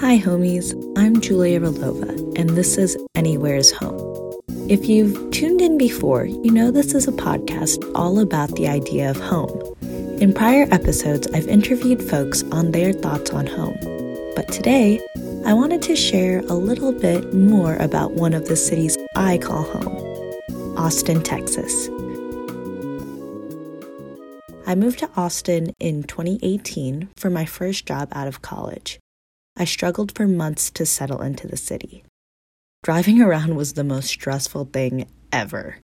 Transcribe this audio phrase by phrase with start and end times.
[0.00, 0.74] Hi, homies.
[0.98, 3.98] I'm Julia Rolova, and this is Anywhere's Home.
[4.68, 9.08] If you've tuned in before, you know this is a podcast all about the idea
[9.08, 9.58] of home.
[10.20, 13.78] In prior episodes, I've interviewed folks on their thoughts on home.
[14.36, 15.00] But today,
[15.46, 19.62] I wanted to share a little bit more about one of the cities I call
[19.62, 21.88] home Austin, Texas.
[24.66, 29.00] I moved to Austin in 2018 for my first job out of college.
[29.56, 32.04] I struggled for months to settle into the city.
[32.82, 35.78] Driving around was the most stressful thing ever.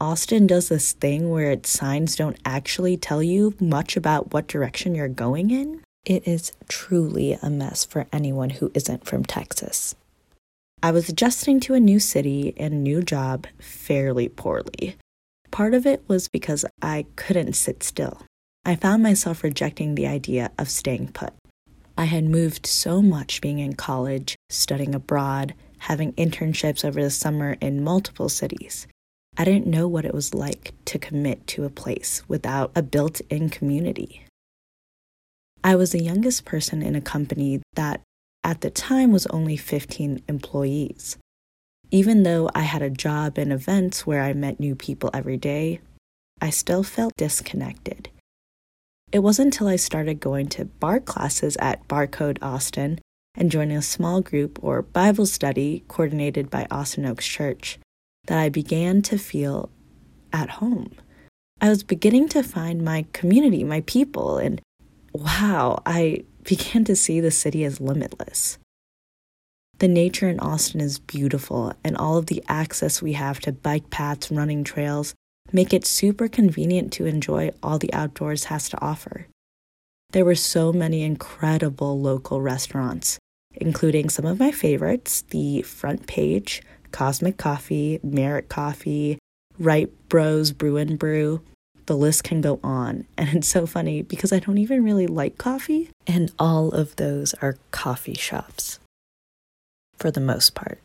[0.00, 4.94] Austin does this thing where its signs don't actually tell you much about what direction
[4.94, 5.82] you're going in.
[6.04, 9.94] It is truly a mess for anyone who isn't from Texas.
[10.82, 14.96] I was adjusting to a new city and new job fairly poorly.
[15.50, 18.20] Part of it was because I couldn't sit still.
[18.64, 21.32] I found myself rejecting the idea of staying put.
[21.96, 27.56] I had moved so much being in college, studying abroad, having internships over the summer
[27.60, 28.86] in multiple cities.
[29.38, 33.20] I didn't know what it was like to commit to a place without a built
[33.30, 34.24] in community.
[35.64, 38.00] I was the youngest person in a company that
[38.44, 41.16] at the time was only 15 employees.
[41.90, 45.80] Even though I had a job and events where I met new people every day,
[46.40, 48.10] I still felt disconnected.
[49.12, 52.98] It wasn't until I started going to barre classes at Barre Code Austin
[53.36, 57.78] and joining a small group or Bible study coordinated by Austin Oaks Church
[58.26, 59.70] that I began to feel
[60.32, 60.92] at home.
[61.60, 64.60] I was beginning to find my community, my people, and
[65.12, 68.58] wow, I began to see the city as limitless.
[69.78, 73.90] The nature in Austin is beautiful, and all of the access we have to bike
[73.90, 75.14] paths, running trails,
[75.52, 79.26] make it super convenient to enjoy all the outdoors has to offer.
[80.10, 83.18] There were so many incredible local restaurants,
[83.54, 89.18] including some of my favorites the Front Page, Cosmic Coffee, Merit Coffee,
[89.58, 91.42] Wright Bros Brew and Brew.
[91.86, 93.06] The list can go on.
[93.18, 97.34] And it's so funny because I don't even really like coffee, and all of those
[97.34, 98.78] are coffee shops.
[99.96, 100.80] For the most part,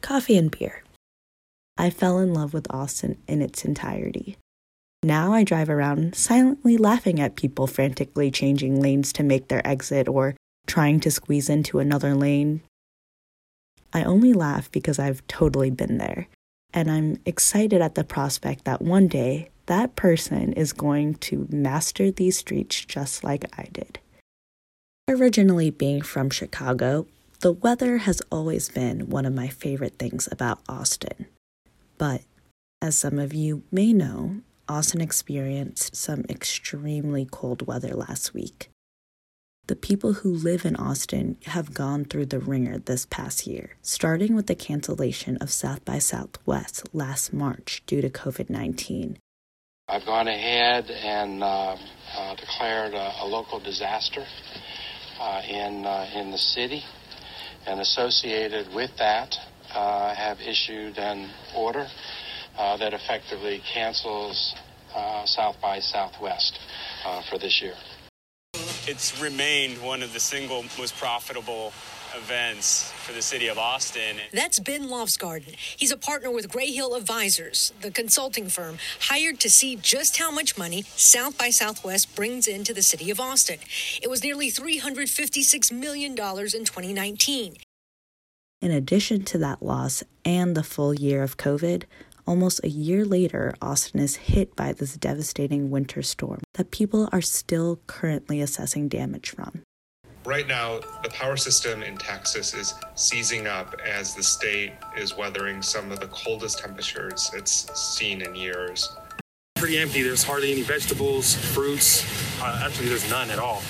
[0.00, 0.84] coffee and beer.
[1.80, 4.36] I fell in love with Austin in its entirety.
[5.02, 10.06] Now I drive around silently laughing at people frantically changing lanes to make their exit
[10.06, 10.36] or
[10.66, 12.60] trying to squeeze into another lane.
[13.94, 16.28] I only laugh because I've totally been there,
[16.74, 22.10] and I'm excited at the prospect that one day that person is going to master
[22.10, 24.00] these streets just like I did.
[25.08, 27.06] Originally being from Chicago,
[27.40, 31.24] the weather has always been one of my favorite things about Austin.
[32.00, 32.22] But
[32.80, 38.70] as some of you may know, Austin experienced some extremely cold weather last week.
[39.66, 44.34] The people who live in Austin have gone through the ringer this past year, starting
[44.34, 49.18] with the cancellation of South by Southwest last March due to COVID 19.
[49.86, 51.76] I've gone ahead and uh,
[52.16, 54.24] uh, declared a, a, local disaster
[55.20, 56.82] uh, in, uh, in the city,
[57.66, 59.36] and associated with that,
[59.74, 61.86] uh, have issued an order
[62.58, 64.54] uh, that effectively cancels
[64.94, 66.58] uh, South by Southwest
[67.04, 67.74] uh, for this year.
[68.86, 71.72] It's remained one of the single most profitable
[72.16, 74.16] events for the city of Austin.
[74.32, 75.54] That's Ben Loftsgaarden.
[75.54, 80.58] He's a partner with Greyhill Advisors, the consulting firm hired to see just how much
[80.58, 83.58] money South by Southwest brings into the city of Austin.
[84.02, 87.56] It was nearly $356 million in 2019.
[88.62, 91.84] In addition to that loss and the full year of COVID,
[92.26, 97.22] almost a year later, Austin is hit by this devastating winter storm that people are
[97.22, 99.62] still currently assessing damage from.
[100.26, 105.62] Right now, the power system in Texas is seizing up as the state is weathering
[105.62, 108.94] some of the coldest temperatures it's seen in years.
[109.56, 110.02] Pretty empty.
[110.02, 112.04] There's hardly any vegetables, fruits.
[112.42, 113.62] Uh, actually, there's none at all.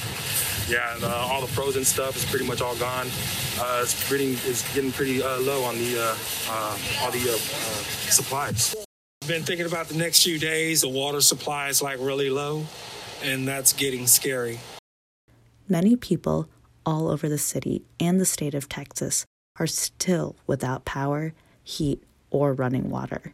[0.71, 3.09] Yeah, and, uh, all the frozen stuff is pretty much all gone.
[3.59, 6.17] Uh, it's pretty, it's getting pretty uh, low on the uh,
[6.49, 7.37] uh, all the uh,
[8.09, 8.77] supplies.
[9.22, 10.83] I've been thinking about the next few days.
[10.83, 12.67] The water supply is like really low,
[13.25, 14.61] and that's getting scary.
[15.69, 16.49] Many people
[16.87, 19.27] all over the city and the state of Texas
[19.59, 21.34] are still without power,
[21.65, 22.01] heat,
[22.31, 23.33] or running water.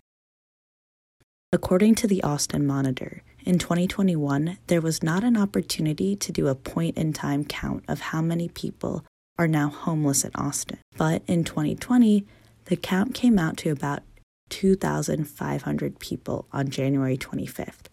[1.52, 6.56] According to the Austin Monitor, in 2021, there was not an opportunity to do a
[6.56, 9.04] point in time count of how many people
[9.38, 10.78] are now homeless in Austin.
[10.96, 12.26] But in 2020,
[12.64, 14.02] the count came out to about
[14.48, 17.86] 2,500 people on January 25th.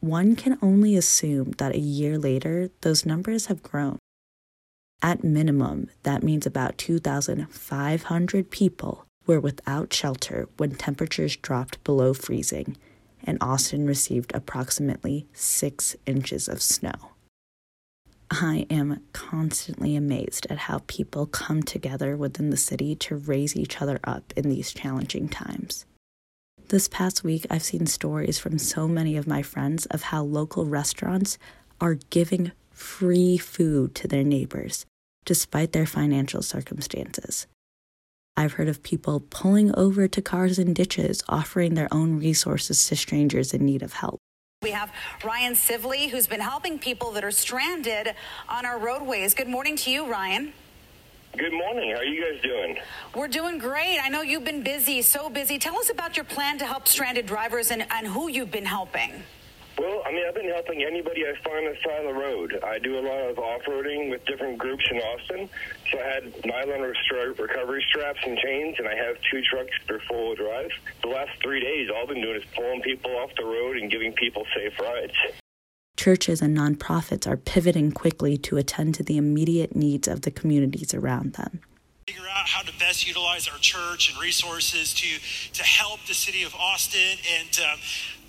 [0.00, 3.98] One can only assume that a year later, those numbers have grown.
[5.00, 12.76] At minimum, that means about 2,500 people were without shelter when temperatures dropped below freezing,
[13.24, 17.12] and Austin received approximately six inches of snow.
[18.30, 23.80] I am constantly amazed at how people come together within the city to raise each
[23.80, 25.86] other up in these challenging times.
[26.68, 30.66] This past week, I've seen stories from so many of my friends of how local
[30.66, 31.38] restaurants
[31.80, 34.84] are giving free food to their neighbors
[35.24, 37.46] despite their financial circumstances.
[38.38, 42.94] I've heard of people pulling over to cars and ditches, offering their own resources to
[42.94, 44.20] strangers in need of help.
[44.62, 44.92] We have
[45.24, 48.14] Ryan Sivley, who's been helping people that are stranded
[48.48, 49.34] on our roadways.
[49.34, 50.52] Good morning to you, Ryan.
[51.36, 51.90] Good morning.
[51.90, 52.78] How are you guys doing?
[53.16, 53.98] We're doing great.
[54.00, 55.58] I know you've been busy, so busy.
[55.58, 59.24] Tell us about your plan to help stranded drivers and, and who you've been helping.
[59.78, 62.58] Well, I mean, I've been helping anybody I find on the side of the road.
[62.64, 65.48] I do a lot of off-roading with different groups in Austin.
[65.92, 66.80] So I had nylon
[67.38, 70.70] recovery straps and chains, and I have two trucks that are full of drive.
[71.02, 73.88] The last three days, all I've been doing is pulling people off the road and
[73.88, 75.14] giving people safe rides.
[75.96, 80.92] Churches and nonprofits are pivoting quickly to attend to the immediate needs of the communities
[80.92, 81.60] around them
[82.08, 85.18] figure out how to best utilize our church and resources to
[85.52, 87.78] to help the city of Austin and um,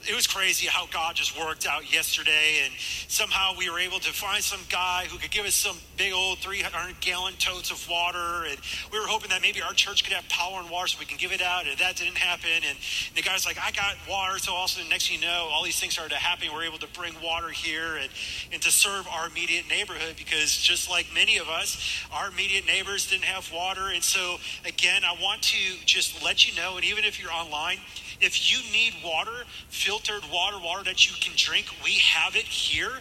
[0.10, 2.74] it was crazy how God just worked out yesterday, and
[3.08, 6.40] somehow we were able to find some guy who could give us some big old
[6.40, 8.58] 300 gallon totes of water, and
[8.92, 11.18] we were hoping that maybe our church could have power and water so we can
[11.18, 12.50] give it out, and that didn't happen.
[12.68, 12.76] And
[13.16, 15.48] the guy's like, "I got water," so all of a sudden, next thing you know,
[15.52, 16.48] all these things started to happen.
[16.50, 18.10] We we're able to bring water here and
[18.52, 21.78] and to serve our immediate neighborhood because just like many of us,
[22.12, 26.56] our immediate neighbors didn't have water, and so again, I want to just let you
[26.56, 27.78] know, and even if you're online
[28.22, 32.92] if you need water, filtered water, water that you can drink, we have it here.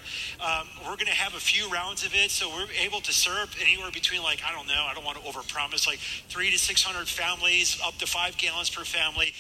[0.41, 3.55] Um, we're going to have a few rounds of it, so we're able to serve
[3.61, 6.82] anywhere between like I don't know, I don't want to overpromise, like three to six
[6.82, 9.32] hundred families, up to five gallons per family.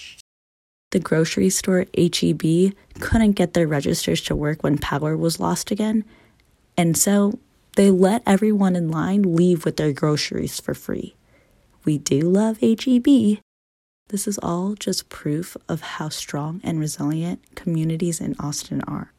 [0.90, 6.04] The grocery store HEB couldn't get their registers to work when power was lost again,
[6.76, 7.38] and so
[7.76, 11.14] they let everyone in line leave with their groceries for free.
[11.84, 13.38] We do love HEB.
[14.08, 19.12] This is all just proof of how strong and resilient communities in Austin are.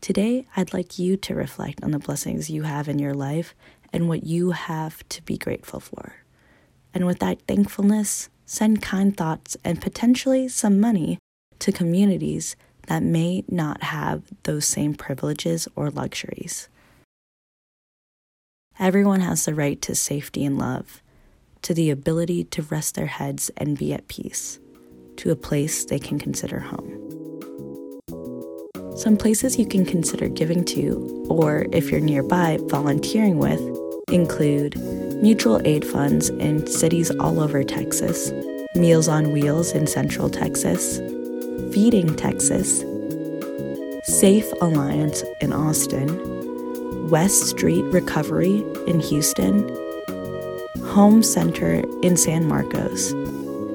[0.00, 3.54] Today, I'd like you to reflect on the blessings you have in your life
[3.92, 6.14] and what you have to be grateful for.
[6.94, 11.18] And with that thankfulness, send kind thoughts and potentially some money
[11.58, 12.56] to communities
[12.86, 16.68] that may not have those same privileges or luxuries.
[18.78, 21.02] Everyone has the right to safety and love
[21.62, 24.58] to the ability to rest their heads and be at peace,
[25.16, 26.96] to a place they can consider home.
[28.96, 33.60] Some places you can consider giving to, or if you're nearby, volunteering with,
[34.10, 34.76] include
[35.22, 38.32] mutual aid funds in cities all over Texas,
[38.74, 40.98] Meals on Wheels in Central Texas,
[41.72, 42.84] Feeding Texas,
[44.04, 49.68] Safe Alliance in Austin, West Street Recovery in Houston,
[50.90, 53.12] Home Center in San Marcos,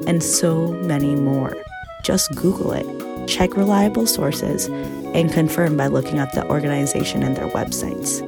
[0.05, 1.55] and so many more.
[2.03, 2.85] Just Google it,
[3.25, 8.19] check reliable sources, and confirm by looking up the organization and their websites.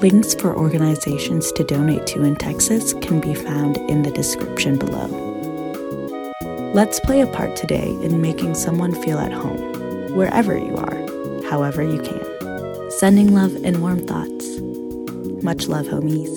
[0.00, 5.08] Links for organizations to donate to in Texas can be found in the description below.
[6.72, 9.60] Let's play a part today in making someone feel at home,
[10.14, 12.90] wherever you are, however you can.
[12.92, 14.65] Sending love and warm thoughts.
[15.46, 16.34] Much love, homies.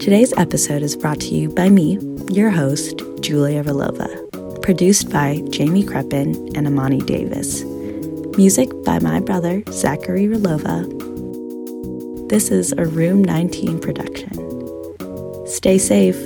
[0.00, 1.98] Today's episode is brought to you by me,
[2.30, 4.62] your host, Julia Rilova.
[4.62, 7.62] Produced by Jamie Kreppen and Amani Davis.
[8.38, 10.88] Music by my brother, Zachary Rilova.
[12.30, 14.32] This is a Room 19 production.
[15.46, 16.16] Stay safe.